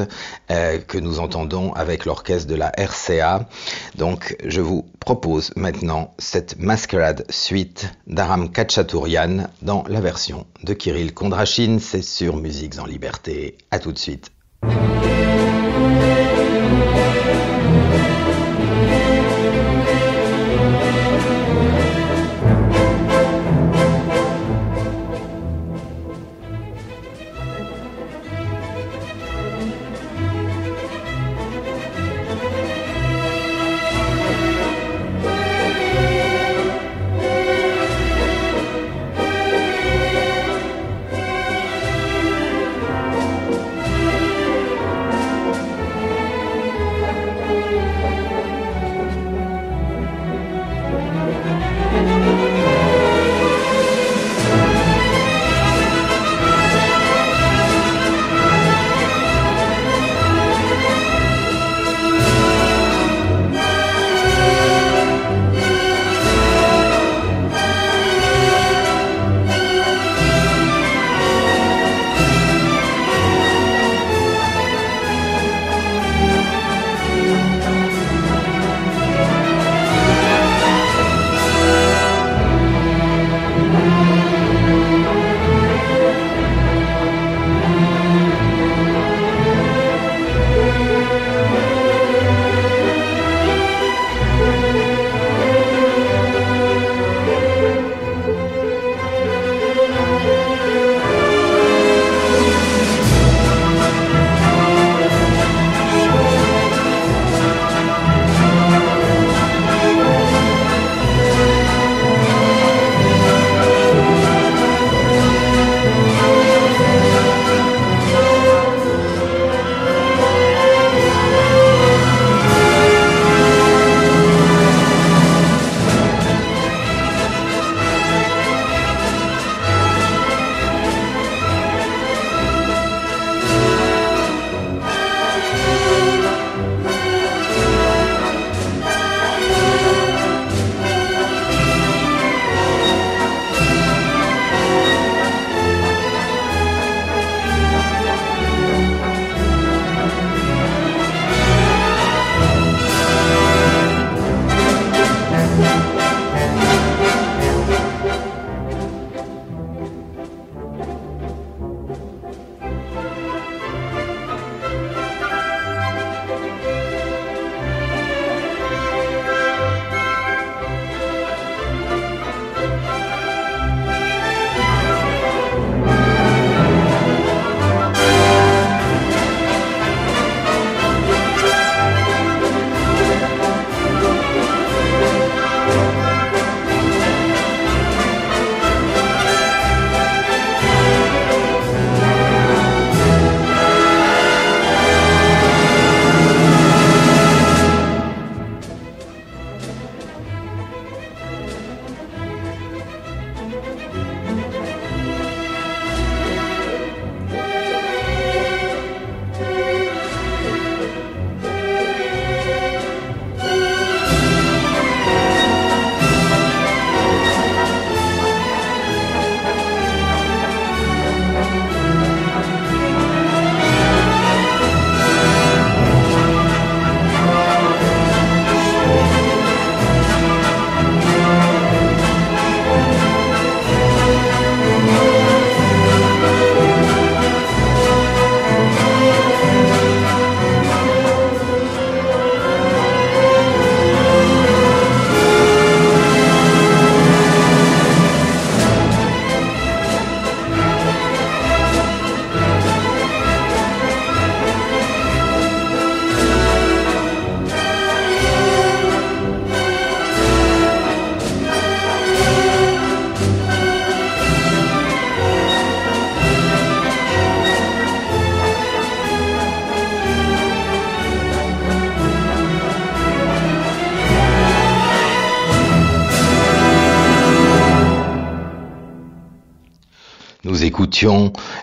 [0.50, 3.48] que nous entendons avec l'orchestre de la RCA.
[3.96, 11.14] Donc, je vous propose maintenant cette Masquerade Suite d'Aram Khatchatourian dans la version de Kirill
[11.14, 11.80] Kondrachine.
[11.80, 13.58] C'est sur Musiques en Liberté.
[13.72, 14.32] À tout de suite.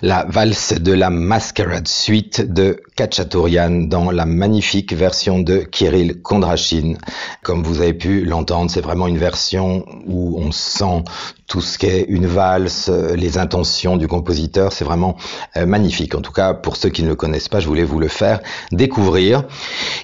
[0.03, 6.95] La valse de la Masquerade Suite de Kachatourian dans la magnifique version de Kirill Kondrashin.
[7.43, 11.05] Comme vous avez pu l'entendre, c'est vraiment une version où on sent
[11.47, 15.17] tout ce qu'est une valse, les intentions du compositeur, c'est vraiment
[15.57, 16.15] euh, magnifique.
[16.15, 18.41] En tout cas, pour ceux qui ne le connaissent pas, je voulais vous le faire
[18.73, 19.45] découvrir.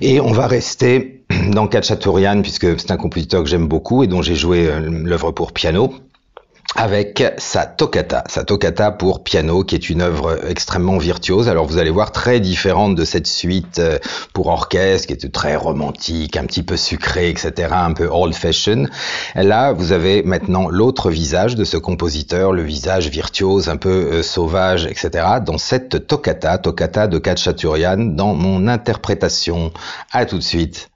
[0.01, 4.23] Et on va rester dans Kachatourian puisque c'est un compositeur que j'aime beaucoup et dont
[4.23, 5.95] j'ai joué euh, l'œuvre pour piano
[6.77, 11.49] avec sa toccata, sa toccata pour piano, qui est une œuvre extrêmement virtuose.
[11.49, 13.99] Alors vous allez voir très différente de cette suite euh,
[14.35, 18.91] pour orchestre, qui est très romantique, un petit peu sucré, etc., un peu old-fashioned.
[19.35, 24.23] Là, vous avez maintenant l'autre visage de ce compositeur, le visage virtuose, un peu euh,
[24.23, 29.73] sauvage, etc., dans cette toccata, toccata de Kachaturian, dans mon interprétation.
[30.13, 30.91] À tout de suite.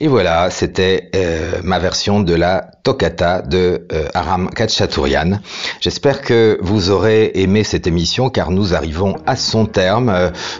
[0.00, 5.38] Et voilà, c'était euh, ma version de la toccata de euh, Aram Khatchatourian.
[5.80, 10.10] J'espère que vous aurez aimé cette émission car nous arrivons à son terme.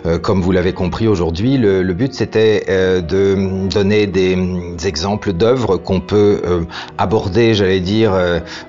[0.06, 5.32] Euh, comme vous l'avez compris aujourd'hui, le, le, but c'était de donner des, des exemples
[5.32, 6.66] d'œuvres qu'on peut
[6.97, 8.12] aborder, j'allais dire,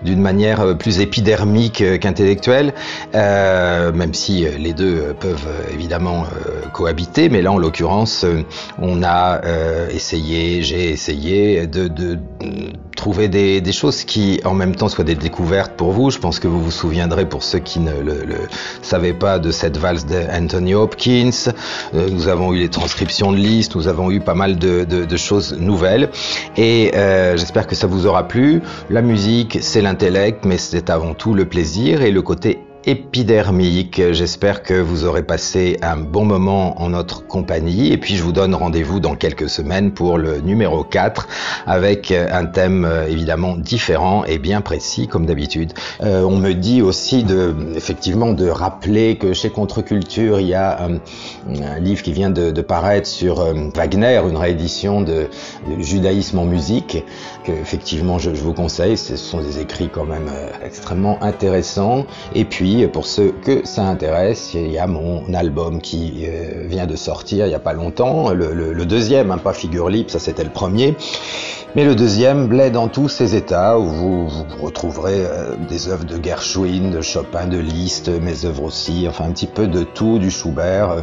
[0.04, 2.74] d'une manière plus épidermique qu'intellectuelle,
[3.14, 6.26] même si les deux peuvent évidemment
[6.74, 7.30] cohabiter.
[7.30, 8.26] Mais là, en l'occurrence,
[8.80, 9.42] on a
[9.90, 12.20] essayé j'ai essayé de,
[12.96, 16.12] trouver des, choses qui en même temps soient des découvertes pour vous.
[16.12, 18.38] Je pense que vous vous souviendrez pour ceux qui ne le, le
[18.82, 21.30] savaient pas de cette valse d'Anthony Hopkins.
[21.94, 25.58] Euh, nous avons eu les transcriptions de listes, nous avons eu pas mal de choses
[25.60, 26.10] nouvelles
[26.58, 28.62] et euh, j'espère que ça vous aura plu.
[28.90, 34.02] La musique, c'est l'intellect, mais c'est avant tout le plaisir et le côté épidermique.
[34.12, 38.32] J'espère que vous aurez passé un bon moment en notre compagnie et puis je vous
[38.32, 41.28] donne rendez-vous dans quelques semaines pour le numéro 4
[41.66, 45.74] avec un thème euh, évidemment différent et bien précis comme d'habitude.
[46.04, 50.84] Euh, on me dit aussi de effectivement de rappeler que chez Contre-Culture il y a
[50.84, 51.00] un,
[51.62, 55.28] un livre qui vient de, paraître sur euh, Wagner, une réédition de,
[55.80, 57.04] Judaïsme en musique
[57.44, 58.98] que effectivement je, je vous conseille.
[58.98, 63.84] Ce sont des écrits quand même euh, extrêmement intéressants et puis pour ceux que ça
[63.84, 67.74] intéresse, il y a mon album qui euh, vient de sortir il n'y a pas
[67.74, 70.96] longtemps, le deuxième, hein, pas figure libre, ça c'était le premier.
[71.76, 76.06] Mais le deuxième bled dans tous ses états, où vous, vous retrouverez euh, des œuvres
[76.06, 80.18] de Gershwin, de Chopin, de Liszt, mes œuvres aussi, enfin un petit peu de tout,
[80.18, 80.92] du Schubert.
[80.92, 81.02] Euh,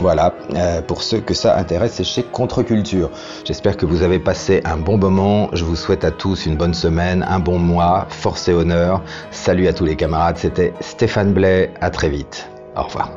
[0.00, 3.10] voilà, euh, pour ceux que ça intéresse, c'est chez Contre-Culture.
[3.44, 5.50] J'espère que vous avez passé un bon moment.
[5.52, 9.02] Je vous souhaite à tous une bonne semaine, un bon mois, force et honneur.
[9.30, 12.48] Salut à tous les camarades, c'était Stéphane Blais, à très vite.
[12.74, 13.10] Au revoir.